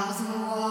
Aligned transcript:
You 0.00 0.69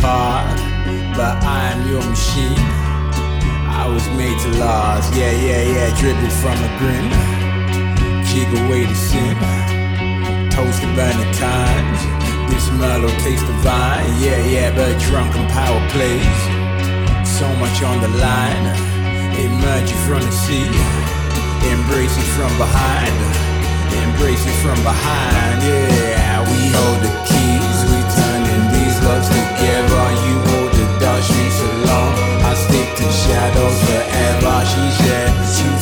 part, 0.00 0.46
but 1.16 1.36
I'm 1.44 1.88
your 1.88 2.02
machine. 2.08 2.58
I 3.82 3.88
was 3.88 4.06
made 4.16 4.38
to 4.46 4.50
last, 4.58 5.14
yeah, 5.14 5.32
yeah, 5.32 5.62
yeah, 5.62 5.88
dripping 5.98 6.34
from 6.40 6.56
a 6.56 6.70
grin. 6.78 7.08
Jig 8.30 8.48
away 8.64 8.84
the 8.86 8.94
sin, 8.94 9.34
Toast 10.50 10.80
to 10.82 10.88
burning 10.94 11.32
times. 11.34 12.00
This 12.48 12.68
merlot 12.78 13.16
tastes 13.24 13.46
divine. 13.46 14.06
yeah, 14.20 14.40
yeah, 14.44 14.70
but 14.76 15.00
drunk 15.00 15.34
on 15.36 15.48
power 15.50 15.82
plays. 15.90 16.40
So 17.26 17.48
much 17.56 17.82
on 17.82 18.00
the 18.00 18.12
line, 18.22 18.66
emerging 19.34 20.00
from 20.06 20.22
the 20.22 20.32
sea, 20.32 20.68
embracing 21.72 22.28
from 22.36 22.52
behind, 22.56 23.16
embracing 24.04 24.56
from 24.62 24.78
behind, 24.84 25.58
yeah. 25.64 26.40
We 26.46 26.70
hold 26.76 26.98
the 27.02 27.12
keys, 27.26 27.78
we 27.90 27.98
turn 28.14 28.42
in 28.54 28.62
these 28.74 28.96
locks. 29.02 29.41
shadows 33.10 33.82
forever, 33.84 34.64
she 34.64 34.90
said. 35.02 35.81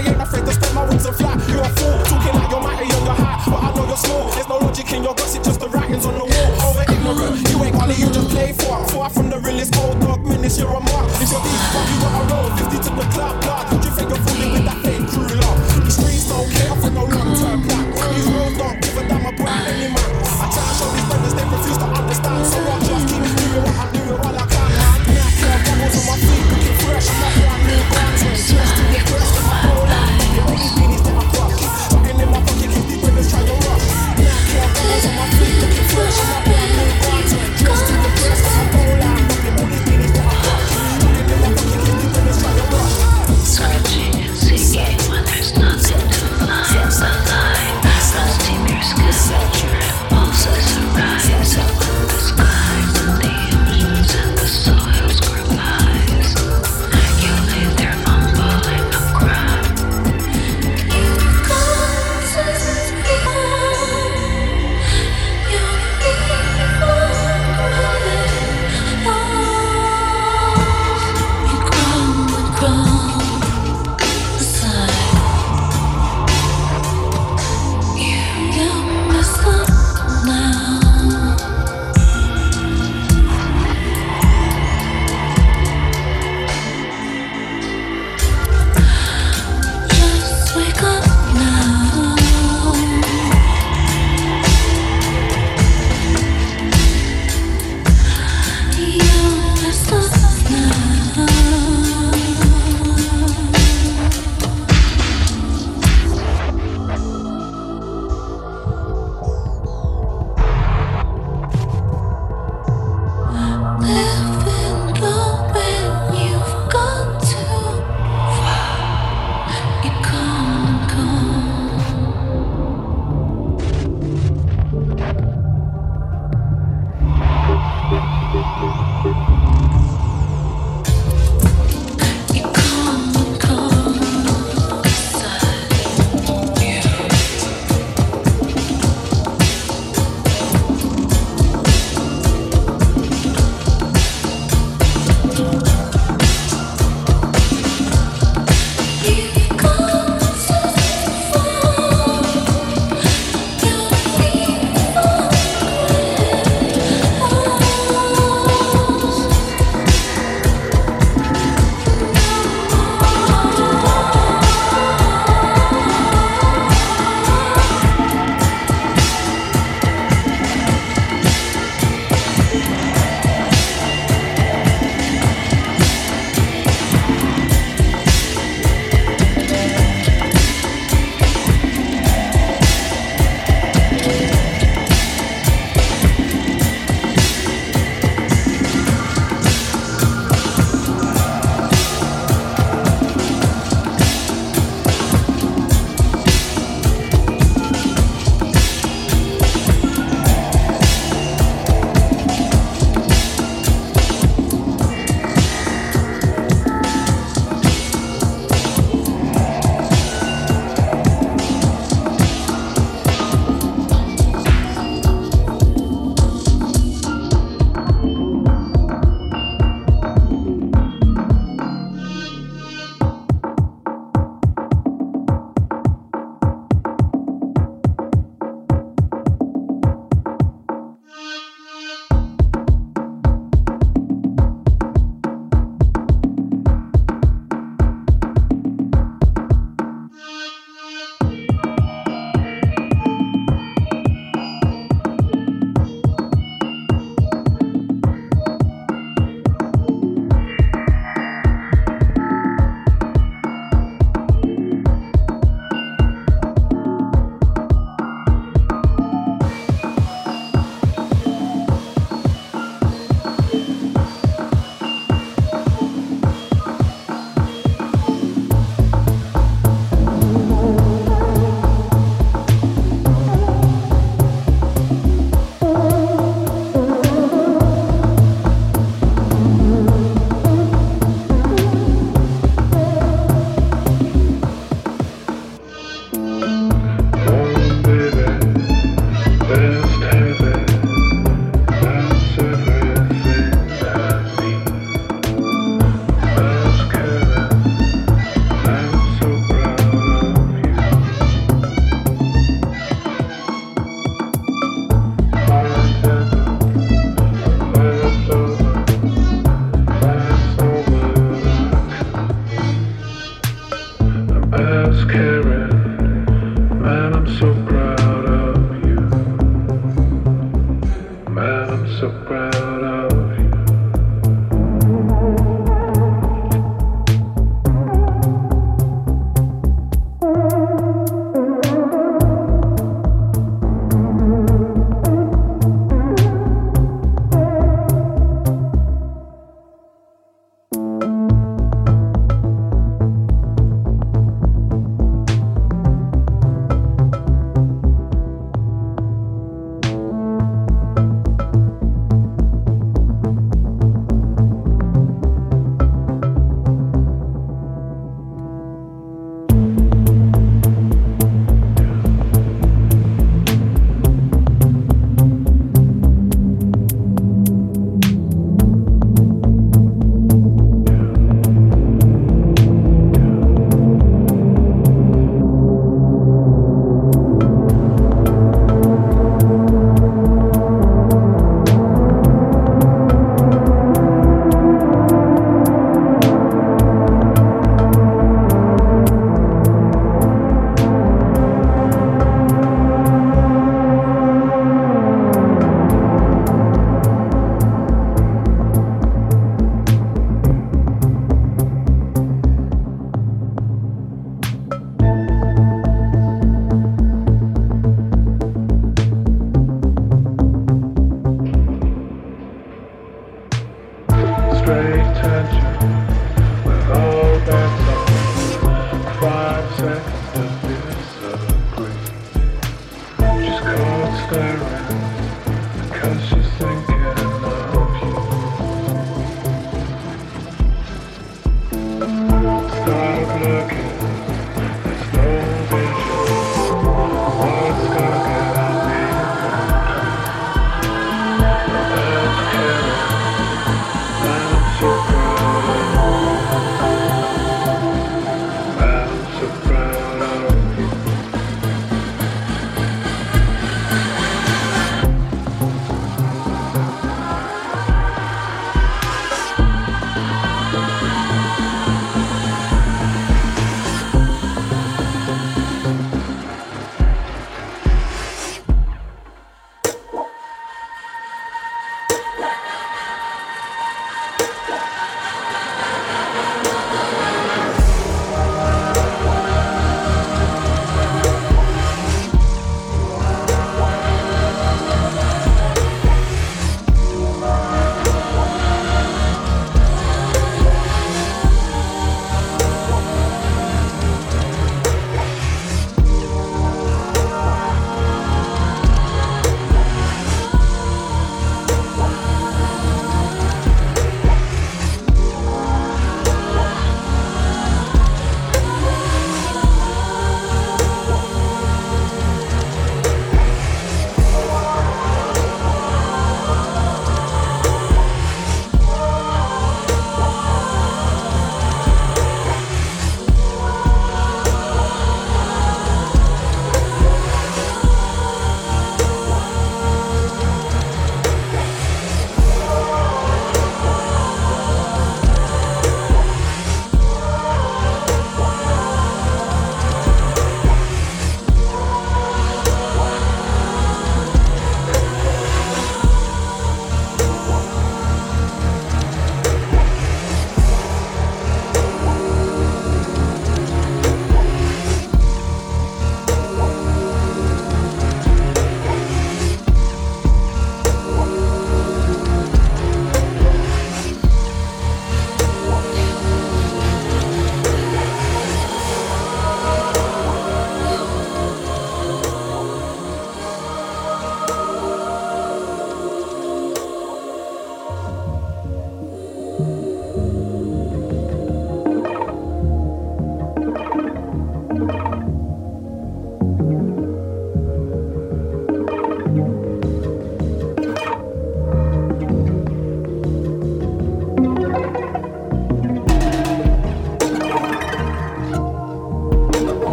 I 0.00 0.12
ain't 0.12 0.22
afraid 0.22 0.46
to 0.46 0.52
spread 0.54 0.74
my 0.74 0.88
wings 0.88 1.04
and 1.04 1.14
fly. 1.14 1.49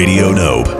Radio 0.00 0.32
Nope. 0.32 0.79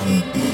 Música 0.00 0.49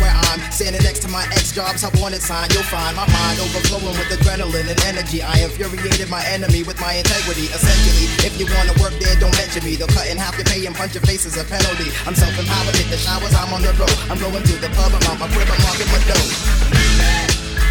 where 0.00 0.14
I'm 0.30 0.40
standing 0.50 0.82
next 0.82 1.00
to 1.02 1.08
my 1.08 1.24
ex 1.34 1.52
jobs. 1.52 1.84
I 1.84 1.90
wanted 2.00 2.22
sign. 2.22 2.48
You'll 2.50 2.66
find 2.66 2.96
my 2.96 3.06
mind 3.06 3.40
overflowing 3.40 3.94
with 3.94 4.10
adrenaline 4.10 4.68
and 4.70 4.80
energy. 4.84 5.22
I 5.22 5.42
infuriated 5.42 6.08
my 6.10 6.24
enemy 6.26 6.62
with 6.62 6.80
my 6.80 6.94
integrity. 6.94 7.50
Essentially, 7.50 8.06
if 8.26 8.38
you 8.38 8.46
wanna 8.54 8.74
work 8.82 8.94
there, 8.98 9.14
don't 9.16 9.34
mention 9.36 9.64
me. 9.64 9.76
They'll 9.76 9.90
cut 9.90 10.06
in 10.08 10.16
half 10.16 10.36
your 10.36 10.46
pay 10.46 10.64
and 10.66 10.74
punch 10.74 10.94
your 10.94 11.04
face 11.06 11.26
as 11.26 11.36
a 11.36 11.44
penalty. 11.44 11.90
I'm 12.06 12.14
self-empowered, 12.14 12.76
hit 12.76 12.88
the 12.90 12.98
showers, 12.98 13.34
I'm 13.34 13.52
on 13.52 13.62
the 13.62 13.72
road. 13.78 13.94
I'm 14.10 14.18
going 14.18 14.42
to 14.42 14.54
the 14.58 14.70
pub, 14.74 14.92
I'm 14.94 15.04
out 15.10 15.18
my 15.18 15.28
crib, 15.30 15.48
I'm 15.50 15.60
walking 15.64 15.90
my 15.90 16.00
dough. 16.08 16.28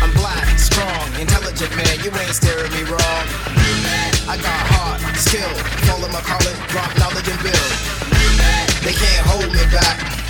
I'm 0.04 0.12
black, 0.20 0.60
strong, 0.60 1.08
intelligent 1.20 1.72
man, 1.76 1.96
you 2.04 2.12
ain't 2.12 2.36
steering 2.36 2.72
me 2.72 2.84
wrong. 2.88 3.26
I 4.28 4.36
got 4.40 4.60
heart, 4.72 5.00
skill, 5.16 5.52
follow 5.88 6.08
my 6.08 6.22
calling, 6.22 6.58
drop 6.72 6.92
knowledge 7.00 7.28
and 7.28 7.40
build. 7.44 7.74
They 8.84 8.94
can't 8.94 9.26
hold 9.28 9.52
me 9.52 9.64
back. 9.72 10.23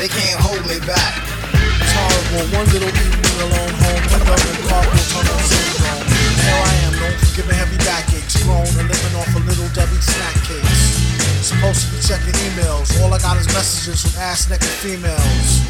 They 0.00 0.08
can't 0.08 0.40
hold 0.40 0.64
me 0.64 0.80
back. 0.88 1.12
It's 1.52 1.92
horrible. 1.92 2.48
One 2.56 2.64
little 2.72 2.88
evening 2.88 3.36
alone 3.44 3.74
home, 3.84 4.00
end 4.16 4.32
up 4.32 4.40
in 4.48 4.56
carpal 4.64 5.04
tunnel 5.12 5.40
syndrome. 5.44 6.08
Here 6.40 6.56
I 6.56 6.72
am, 6.88 6.92
known 6.96 7.12
for 7.20 7.28
giving 7.36 7.52
heavy 7.52 7.76
backaches, 7.84 8.40
grown 8.48 8.64
and 8.80 8.88
living 8.88 9.14
off 9.20 9.28
a 9.36 9.44
little 9.44 9.68
Debbie 9.76 10.00
snack 10.00 10.40
cakes. 10.48 11.04
Supposed 11.44 11.84
to 11.84 11.88
be 11.92 12.00
checking 12.00 12.32
emails, 12.48 12.88
all 13.04 13.12
I 13.12 13.20
got 13.20 13.36
is 13.36 13.44
messages 13.52 14.08
from 14.08 14.24
ass 14.24 14.48
naked 14.48 14.72
females. 14.80 15.60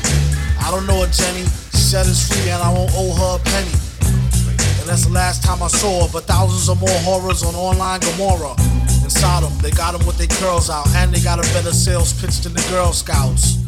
I 0.62 0.70
don't 0.70 0.86
know 0.86 1.02
her, 1.02 1.10
Jenny. 1.10 1.42
She 1.74 1.90
said 1.90 2.06
it's 2.06 2.30
free 2.30 2.54
and 2.54 2.62
I 2.62 2.70
won't 2.70 2.94
owe 2.94 3.10
her 3.10 3.34
a 3.34 3.42
penny. 3.42 3.74
And 4.78 4.86
that's 4.86 5.10
the 5.10 5.12
last 5.12 5.42
time 5.42 5.58
I 5.58 5.66
saw 5.66 6.06
her, 6.06 6.08
but 6.14 6.30
thousands 6.30 6.70
of 6.70 6.78
more 6.78 7.00
horrors 7.02 7.42
on 7.42 7.58
online 7.58 7.98
Gomorrah. 7.98 8.54
In 9.02 9.10
Sodom, 9.10 9.50
they 9.58 9.74
got 9.74 9.98
them 9.98 10.06
with 10.06 10.22
their 10.22 10.30
curls 10.38 10.70
out, 10.70 10.86
and 11.02 11.10
they 11.10 11.18
got 11.18 11.42
a 11.42 11.46
better 11.50 11.74
sales 11.74 12.14
pitch 12.14 12.46
than 12.46 12.54
the 12.54 12.62
Girl 12.70 12.94
Scouts. 12.94 13.59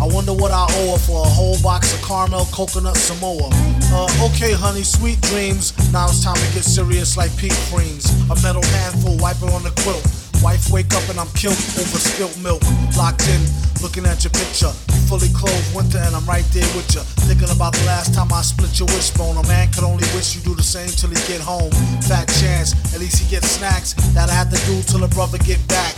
I 0.00 0.06
wonder 0.06 0.32
what 0.32 0.50
I 0.50 0.66
owe 0.68 0.92
her 0.92 0.98
for 0.98 1.24
a 1.24 1.28
whole 1.28 1.60
box 1.62 1.94
of 1.94 2.02
caramel 2.02 2.46
coconut 2.52 2.96
Samoa. 2.96 3.48
Uh, 3.94 4.26
okay, 4.26 4.52
honey, 4.52 4.82
sweet 4.82 5.20
dreams. 5.22 5.72
Now 5.92 6.06
it's 6.06 6.22
time 6.22 6.36
to 6.36 6.48
get 6.52 6.64
serious 6.64 7.16
like 7.16 7.34
pink 7.36 7.54
creams. 7.70 8.10
A 8.30 8.36
metal 8.42 8.64
handful, 8.82 9.16
wipe 9.18 9.40
it 9.42 9.50
on 9.52 9.62
the 9.62 9.72
quilt. 9.82 10.02
Wife 10.42 10.68
wake 10.70 10.92
up 10.92 11.08
and 11.08 11.18
I'm 11.18 11.30
killed 11.32 11.56
over 11.80 11.96
spilt 11.96 12.36
milk. 12.42 12.60
Locked 12.98 13.24
in, 13.28 13.40
looking 13.80 14.04
at 14.04 14.24
your 14.24 14.34
picture. 14.34 14.72
Fully 15.08 15.32
clothed 15.32 15.74
winter 15.74 15.98
and 15.98 16.14
I'm 16.14 16.26
right 16.26 16.44
there 16.52 16.68
with 16.76 16.90
you. 16.92 17.00
Thinking 17.24 17.48
about 17.48 17.72
the 17.72 17.86
last 17.86 18.12
time 18.12 18.32
I 18.32 18.42
split 18.42 18.76
your 18.78 18.88
wishbone. 18.92 19.36
A 19.38 19.46
man 19.48 19.72
could 19.72 19.84
only 19.84 20.04
wish 20.12 20.36
you 20.36 20.42
do 20.42 20.54
the 20.54 20.62
same 20.62 20.90
till 20.90 21.08
he 21.08 21.20
get 21.30 21.40
home. 21.40 21.70
Fat 22.04 22.28
chance, 22.42 22.74
at 22.92 23.00
least 23.00 23.22
he 23.22 23.30
gets 23.30 23.48
snacks 23.56 23.94
that 24.12 24.28
I 24.28 24.34
have 24.34 24.50
to 24.50 24.60
do 24.66 24.82
till 24.82 25.04
a 25.04 25.08
brother 25.08 25.38
get 25.38 25.62
back. 25.68 25.94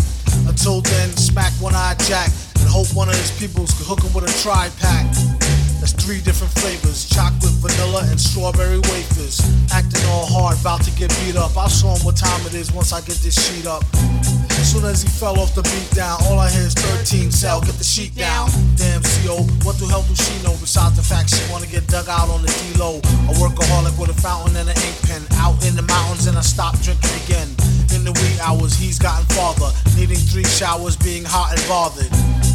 Until 0.48 0.80
then, 0.80 1.10
smack 1.16 1.52
one 1.60 1.74
eye 1.74 1.96
jack 2.06 2.30
and 2.58 2.68
hope 2.68 2.88
one 2.94 3.08
of 3.08 3.14
his 3.14 3.30
peoples 3.38 3.72
could 3.74 3.86
hook 3.86 4.02
him 4.02 4.12
with 4.14 4.24
a 4.24 4.32
tri 4.42 4.70
pack. 4.80 5.06
That's 5.80 5.92
three 5.92 6.20
different 6.20 6.52
flavors 6.58 7.04
chocolate, 7.08 7.52
vanilla, 7.60 8.02
and 8.08 8.18
strawberry 8.18 8.78
wafers. 8.90 9.40
Acting 9.72 10.04
all 10.08 10.26
hard, 10.26 10.58
about 10.60 10.82
to 10.84 10.90
get 10.98 11.10
beat 11.22 11.36
up. 11.36 11.56
I'll 11.56 11.68
show 11.68 11.94
him 11.94 12.02
what 12.04 12.16
time 12.16 12.40
it 12.46 12.54
is 12.54 12.72
once 12.72 12.92
I 12.92 13.00
get 13.00 13.18
this 13.20 13.36
sheet 13.36 13.66
up. 13.66 13.84
As 14.56 14.72
soon 14.72 14.84
as 14.84 15.02
he 15.02 15.08
fell 15.08 15.38
off 15.38 15.54
the 15.54 15.62
beat 15.62 15.90
down, 15.94 16.18
all 16.26 16.38
I 16.38 16.50
hear 16.50 16.66
is 16.66 16.74
13 16.74 17.30
cell, 17.30 17.60
get 17.60 17.76
the 17.76 17.84
sheet 17.84 18.14
down. 18.14 18.48
Damn 18.76 19.02
CO, 19.02 19.46
what 19.64 19.78
the 19.78 19.86
hell 19.86 20.02
do 20.02 20.14
she 20.16 20.34
know 20.42 20.56
besides 20.60 20.96
the 20.96 21.02
fact 21.02 21.30
she 21.30 21.40
wanna 21.52 21.66
get 21.66 21.86
dug 21.86 22.08
out 22.08 22.28
on 22.28 22.42
the 22.42 22.48
D-low? 22.48 22.98
A 23.30 23.32
workaholic 23.38 23.98
with 23.98 24.10
a 24.10 24.18
fountain 24.20 24.56
and 24.56 24.68
an 24.68 24.76
ink 24.76 24.96
pen. 25.02 25.22
Out 25.38 25.56
in 25.64 25.76
the 25.76 25.82
mountains 25.82 26.26
and 26.26 26.36
I 26.36 26.42
stop 26.42 26.78
drinking 26.80 27.14
again. 27.24 27.55
Showers, 30.56 30.96
being 30.96 31.22
hot 31.22 31.52
and 31.52 31.60
bothered. 31.68 32.08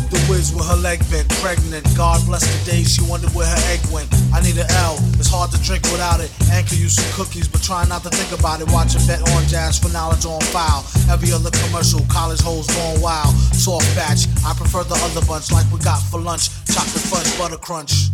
The 0.09 0.17
whiz 0.25 0.49
with 0.51 0.65
her 0.65 0.75
leg 0.75 0.99
bent, 1.13 1.29
pregnant. 1.37 1.85
God 1.95 2.25
bless 2.25 2.41
the 2.41 2.57
day 2.65 2.81
she 2.83 3.05
wondered 3.05 3.29
where 3.37 3.45
her 3.45 3.61
egg 3.69 3.79
went. 3.93 4.09
I 4.33 4.41
need 4.41 4.57
an 4.57 4.65
L, 4.81 4.97
it's 5.21 5.29
hard 5.29 5.53
to 5.53 5.59
drink 5.61 5.85
without 5.93 6.19
it. 6.19 6.33
Can 6.49 6.77
use 6.81 6.97
some 6.97 7.07
cookies, 7.13 7.47
but 7.47 7.61
try 7.61 7.85
not 7.85 8.01
to 8.03 8.09
think 8.09 8.33
about 8.37 8.59
it. 8.59 8.67
Watch 8.73 8.97
a 8.97 9.01
bet 9.05 9.21
on 9.37 9.45
jazz 9.45 9.77
for 9.77 9.89
knowledge 9.93 10.25
on 10.25 10.41
file. 10.49 10.81
Every 11.13 11.31
other 11.31 11.53
commercial, 11.65 12.01
college 12.09 12.41
hoes 12.41 12.65
going 12.67 13.01
wild. 13.01 13.33
Soft 13.53 13.85
batch, 13.95 14.25
I 14.45 14.53
prefer 14.57 14.83
the 14.83 14.97
other 15.05 15.25
bunch 15.25 15.51
like 15.51 15.69
we 15.71 15.77
got 15.79 16.01
for 16.01 16.19
lunch. 16.19 16.49
Chocolate 16.65 17.05
fudge, 17.05 17.29
butter 17.37 17.57
crunch. 17.57 18.09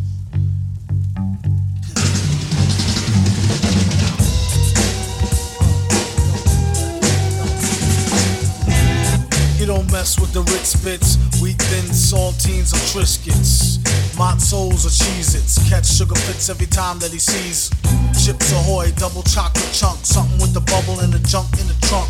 You 9.58 9.66
don't 9.66 9.92
mess 9.92 10.20
with 10.20 10.34
the 10.34 10.42
Ritz 10.54 10.76
bits, 10.86 11.18
wheat 11.42 11.58
thin 11.58 11.86
saltines 11.90 12.74
or 12.74 12.82
Triscuits. 12.94 13.80
Matzos 14.14 14.86
or 14.86 14.94
Cheez-Its, 14.94 15.68
catch 15.68 15.88
sugar 15.88 16.14
fits 16.14 16.50
every 16.50 16.68
time 16.68 17.00
that 17.00 17.12
he 17.12 17.18
sees. 17.18 17.72
Chips 18.24 18.52
Ahoy, 18.54 18.92
double 18.98 19.24
chocolate 19.24 19.70
chunk, 19.74 19.98
something 20.06 20.38
with 20.38 20.54
the 20.54 20.62
bubble 20.62 21.00
and 21.00 21.12
the 21.12 21.20
junk 21.28 21.50
in 21.60 21.66
the 21.66 21.78
trunk. 21.90 22.08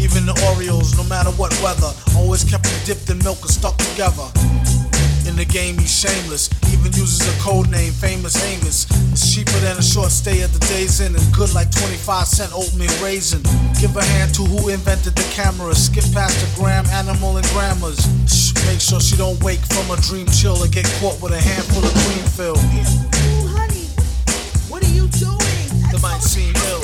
Even 0.00 0.26
the 0.26 0.34
Oreos, 0.50 0.96
no 0.96 1.04
matter 1.04 1.30
what 1.38 1.54
weather, 1.62 1.94
always 2.16 2.42
kept 2.42 2.64
them 2.64 2.80
dipped 2.84 3.08
in 3.10 3.18
milk 3.22 3.42
and 3.42 3.50
stuck 3.50 3.76
together. 3.78 4.26
The 5.38 5.44
game, 5.44 5.78
he's 5.78 5.94
shameless. 5.94 6.50
Even 6.74 6.90
uses 6.98 7.22
a 7.22 7.30
code 7.38 7.70
name, 7.70 7.92
famous 7.92 8.34
Amos. 8.42 8.90
It's 9.14 9.22
cheaper 9.32 9.54
than 9.62 9.78
a 9.78 9.82
short 9.82 10.10
stay 10.10 10.42
at 10.42 10.50
the 10.50 10.58
Days 10.66 11.00
Inn 11.00 11.14
and 11.14 11.22
good 11.32 11.54
like 11.54 11.70
25 11.70 12.26
cent 12.26 12.50
oatmeal 12.52 12.90
raisin. 12.98 13.46
Give 13.78 13.94
a 13.94 14.02
hand 14.02 14.34
to 14.34 14.42
who 14.42 14.68
invented 14.68 15.14
the 15.14 15.22
camera. 15.30 15.76
Skip 15.76 16.10
past 16.10 16.34
the 16.42 16.50
gram, 16.58 16.84
animal, 16.86 17.36
and 17.36 17.46
grammars. 17.54 18.02
Shh, 18.26 18.50
make 18.66 18.80
sure 18.80 18.98
she 18.98 19.14
don't 19.14 19.38
wake 19.38 19.62
from 19.70 19.86
a 19.94 19.96
dream 20.02 20.26
chill 20.26 20.58
or 20.58 20.66
get 20.66 20.90
caught 20.98 21.22
with 21.22 21.30
a 21.30 21.38
handful 21.38 21.86
of 21.86 21.94
cream 22.02 22.26
fill. 22.34 22.58
Ooh, 22.58 23.46
honey, 23.54 23.86
what 24.66 24.82
are 24.82 24.90
you 24.90 25.06
doing? 25.22 25.66
That 25.94 26.02
might 26.02 26.18
seem 26.18 26.50
ill. 26.66 26.77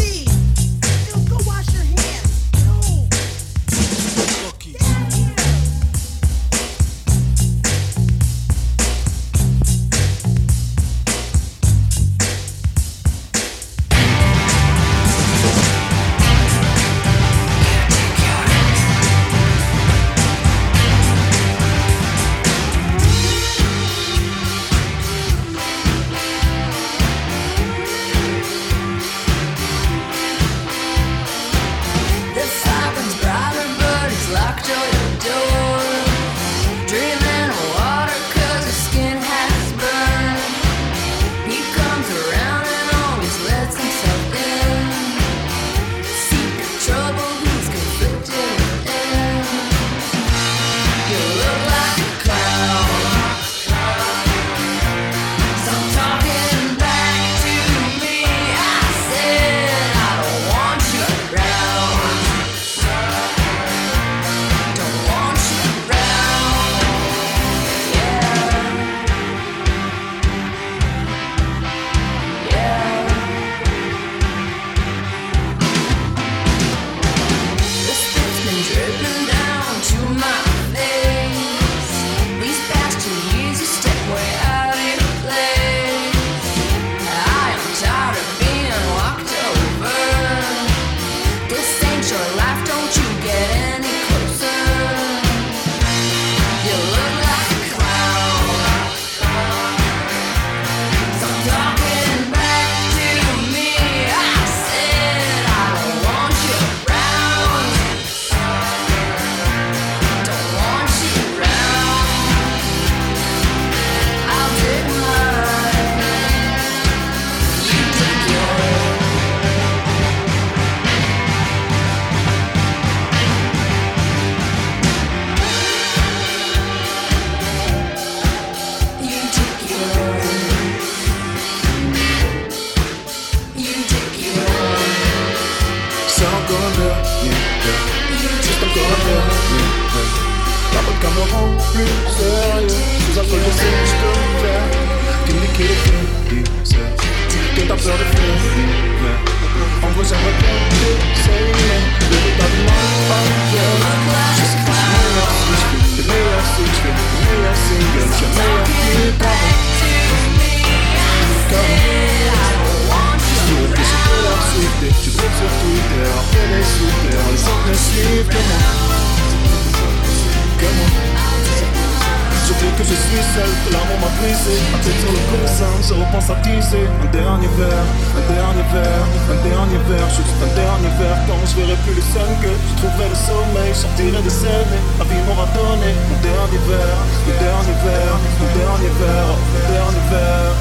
Je 181.87 181.91
plus 181.91 181.97
le 181.97 182.03
sun 182.03 182.30
que 182.43 182.49
Je 182.49 182.74
trouverai 182.82 183.09
le 183.09 183.14
sommeil, 183.14 183.74
sortirai 183.74 184.22
de 184.22 184.28
scène 184.28 184.74
La 184.99 185.05
vie 185.05 185.22
m'aura 185.26 185.47
donné 185.55 185.93
mon 186.09 186.18
dernier 186.22 186.61
verre 186.68 187.03
Mon 187.26 187.35
dernier 187.41 187.76
verre, 187.85 188.18
mon 188.41 188.47
dernier 188.59 188.93
verre, 189.01 189.37
mon 189.53 189.72
dernier 189.72 190.05
verre. 190.11 190.57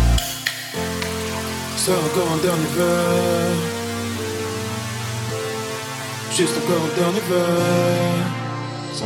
C'est 1.76 1.91
encore 1.91 2.32
un 2.34 2.38
dernier 2.38 2.69
verre. 2.78 3.57
Juste 6.32 6.53
encore 6.57 6.84
un 6.86 6.99
dernier 6.99 7.21
verre 7.30 8.42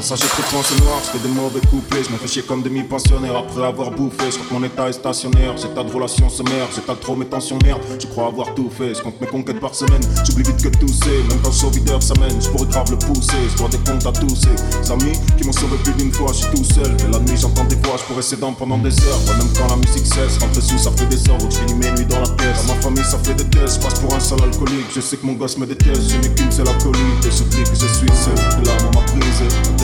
sans 0.01 0.15
ça, 0.15 0.27
trop 0.27 0.43
de 0.43 0.47
pensées 0.47 0.83
noires, 0.83 1.01
je 1.03 1.17
fais 1.17 1.27
des 1.27 1.33
mauvais 1.33 1.59
couplets, 1.71 2.03
je 2.03 2.11
me 2.11 2.17
fais 2.17 2.27
chier 2.27 2.43
comme 2.43 2.61
demi-pensionnaire 2.61 3.35
après 3.35 3.65
avoir 3.65 3.89
bouffé. 3.89 4.29
Je 4.29 4.37
crois 4.37 4.47
que 4.47 4.53
mon 4.53 4.63
état 4.63 4.89
est 4.89 4.93
stationnaire, 4.93 5.57
j'ai 5.57 5.69
tas 5.69 5.83
de 5.83 5.91
relations 5.91 6.29
sommaires, 6.29 6.67
j'ai 6.75 6.81
tas 6.81 6.95
trop 6.95 7.15
mes 7.15 7.25
tensions 7.25 7.57
merde. 7.63 7.81
Je 7.99 8.05
crois 8.05 8.27
avoir 8.27 8.53
tout 8.53 8.69
fait, 8.69 8.93
je 8.93 9.01
compte 9.01 9.19
mes 9.19 9.27
conquêtes 9.27 9.59
par 9.59 9.73
semaine, 9.73 10.01
j'oublie 10.23 10.43
vite 10.43 10.61
que 10.61 10.69
tout 10.69 10.87
c'est, 10.87 11.23
même 11.29 11.41
quand 11.43 11.49
le 11.63 11.69
videur 11.71 12.03
s'amène, 12.03 12.39
je 12.39 12.49
pourrais 12.49 12.67
grave 12.67 12.91
le 12.91 12.97
pousser, 12.97 13.41
je 13.51 13.57
dois 13.57 13.69
des 13.69 13.79
comptes 13.79 14.05
à 14.05 14.11
tous 14.11 14.35
ces 14.35 14.91
amis 14.91 15.17
qui 15.37 15.45
m'ont 15.45 15.53
sauvé 15.53 15.77
plus 15.83 15.93
d'une 15.93 16.13
fois, 16.13 16.27
je 16.31 16.45
suis 16.45 16.55
tout 16.55 16.63
seul. 16.63 16.95
Et 17.07 17.11
la 17.11 17.19
nuit, 17.19 17.37
j'entends 17.37 17.65
des 17.65 17.75
voix, 17.77 17.97
je 17.97 18.03
pourrais 18.03 18.21
s'aider 18.21 18.45
pendant 18.57 18.77
des 18.77 18.93
heures, 19.01 19.21
ouais, 19.27 19.37
même 19.37 19.49
quand 19.57 19.67
la 19.67 19.77
musique 19.77 20.05
cesse, 20.05 20.37
rentrer 20.39 20.61
sous 20.61 20.77
ça 20.77 20.91
fait 20.91 21.07
des 21.07 21.27
heures, 21.29 21.37
donc 21.37 21.51
je 21.51 21.57
finis 21.57 21.73
mes 21.73 21.91
nuits 21.91 22.05
dans 22.05 22.21
la 22.21 22.29
pièce. 22.29 22.67
Dans 22.67 22.75
ma 22.75 22.81
famille, 22.81 23.03
ça 23.03 23.17
fait 23.23 23.33
des 23.33 23.45
tests, 23.45 23.81
je 23.81 23.87
passe 23.87 23.99
pour 23.99 24.13
un 24.13 24.19
sale 24.19 24.43
alcoolique, 24.43 24.93
je 24.93 25.01
sais 25.01 25.17
que 25.17 25.25
mon 25.25 25.33
gosse 25.33 25.57
me 25.57 25.65
déteste, 25.65 26.11
je 26.11 26.17
n'ai 26.17 26.33
qu'une 26.35 26.51
seule 26.51 26.69
acolyte, 26.69 27.25
et 27.25 27.31
j'oublie 27.31 27.63
que 27.63 27.73
je 27.75 27.87
suis 27.87 28.13
seul, 28.13 28.35
que 28.35 28.67
l'amour 28.67 28.91
m'a 28.93 29.01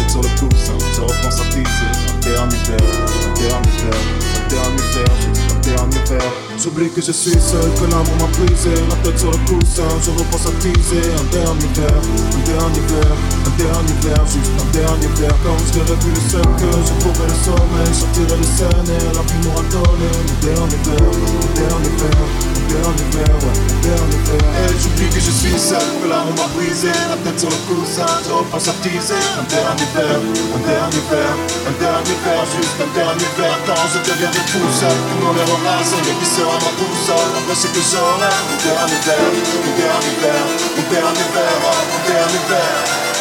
tête 0.04 0.12
sur 0.12 0.22
le 0.22 0.30
pouce, 0.30 0.72
je 0.96 1.02
reprends 1.02 1.32
sa 1.32 1.44
piste, 1.46 1.70
j'enterre 2.08 2.46
mes 2.48 2.58
fleurs, 2.58 3.08
j'enterre 3.22 3.62
mes 3.62 3.72
fleurs, 3.72 4.02
j'enterre 4.34 4.72
mes 4.72 4.82
fleurs, 4.92 5.16
j'enterre. 5.32 6.34
J'oublie 6.62 6.90
que 6.90 7.02
je 7.02 7.12
suis 7.12 7.32
seul, 7.32 7.70
que 7.76 7.92
l'amour 7.92 8.16
m'a 8.20 8.28
brisé, 8.28 8.72
la 8.90 8.96
tête 9.04 9.20
sur 9.20 9.32
le 9.32 9.38
coussin, 9.48 9.88
je 10.04 10.12
reprends 10.12 10.38
sa 10.38 10.52
piste, 10.62 10.94
enterre 11.20 11.54
mes 11.56 11.70
fleurs, 11.74 12.04
enterre 12.36 12.70
mes 12.70 12.84
fleurs, 12.88 13.18
enterre 13.48 13.82
mes 13.84 13.98
fleurs, 14.02 14.26
juste 14.28 14.52
un 14.60 14.72
dernier 14.72 15.08
verre. 15.20 15.38
Quand 15.44 15.58
je 15.60 15.80
serai 15.80 15.96
plus 15.98 16.14
le 16.14 16.24
seul 16.30 16.50
que 16.60 16.70
je 16.72 16.94
trouverai 17.00 17.28
le 17.28 17.38
sommeil, 17.44 17.94
sortirai 17.94 18.38
de 18.40 18.48
scène 18.48 18.88
et 18.88 19.04
la 19.14 19.24
vie 19.24 19.40
m'aura 19.44 19.64
donné, 19.72 20.10
enterre 20.32 20.66
mes 20.68 20.82
fleurs, 20.84 21.14
enterre 21.44 21.80
mes 21.80 21.94
fleurs 21.98 22.63
un 22.64 22.68
dernier 22.72 23.08
verre, 23.12 23.38
ouais, 23.44 23.58
un 23.60 23.80
dernier 23.84 24.22
verre. 24.24 24.54
Et 24.64 24.80
j'oublie 24.80 25.10
que 25.10 25.20
je 25.20 25.32
suis 25.32 25.58
seul, 25.60 25.84
que 26.02 26.08
l'amour 26.08 26.34
m'a 26.40 26.48
brisé. 26.56 26.92
La 27.12 27.18
tête 27.20 27.40
sur 27.40 27.50
le 27.50 27.60
coussin, 27.68 28.08
je 28.24 28.32
repense 28.32 28.68
à 28.68 28.74
teaser. 28.80 29.20
Un 29.40 29.46
dernier 29.52 29.88
verre, 29.92 30.24
un 30.24 30.62
dernier 30.64 31.04
verre, 31.12 31.36
un 31.68 31.76
dernier 31.76 32.18
verre, 32.24 32.46
juste 32.56 32.80
un 32.80 32.92
dernier 32.96 33.32
verre. 33.38 33.60
Quand 33.68 33.86
je 33.92 34.00
deviendrai 34.00 34.44
tout 34.48 34.72
seul, 34.72 34.96
que 34.96 35.16
mon 35.20 35.36
erreur 35.36 35.62
rase, 35.68 35.94
mais 36.08 36.16
qui 36.20 36.28
sera 36.28 36.56
ma 36.64 36.72
boussole. 36.80 37.32
Après 37.36 37.58
ce 37.60 37.68
que 37.68 37.84
j'aurai, 37.84 38.32
un 38.32 38.58
dernier 38.64 39.00
verre, 39.04 39.28
un 39.28 39.74
dernier 39.76 40.16
verre, 40.24 40.48
un 40.48 40.86
dernier 40.88 41.28
verre, 41.36 41.64
un 41.68 42.02
dernier 42.08 42.44
verre 42.48 43.13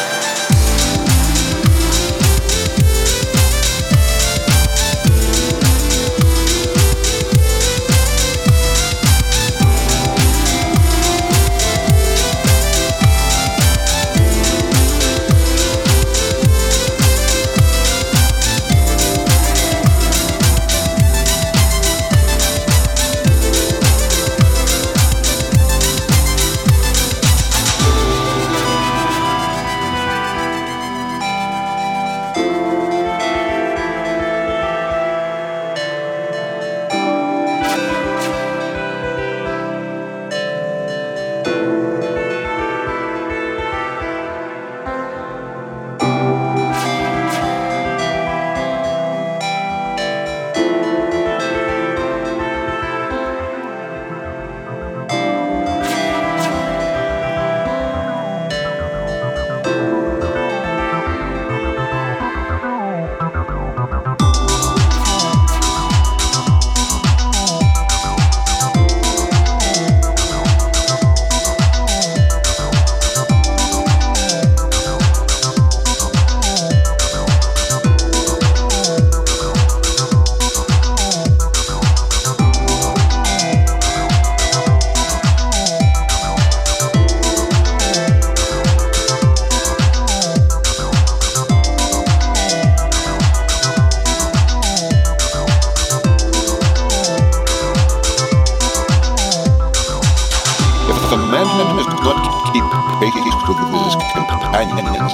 companions. 104.12 105.12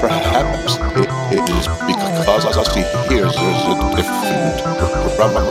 Perhaps 0.00 0.76
it, 0.96 1.08
it 1.32 1.50
is 1.50 1.66
because 1.86 2.44
as 2.56 2.74
he 2.74 2.82
hears 3.08 3.34
there's 3.34 3.64
a 3.68 3.76
different 3.96 5.16
drummer 5.16 5.44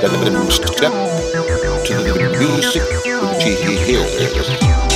than 0.00 0.34
him 0.34 0.50
step 0.50 0.92
to 1.84 1.94
the 2.02 2.36
music 2.38 2.82
which 3.30 3.44
he 3.44 3.76
hears. 3.76 4.93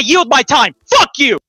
I 0.00 0.04
yield 0.04 0.30
my 0.30 0.42
time. 0.44 0.74
Fuck 0.90 1.12
you. 1.18 1.40